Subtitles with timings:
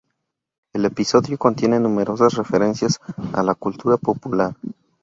[0.73, 2.99] El episodio contiene numerosas referencias
[3.33, 4.55] a la cultura popular.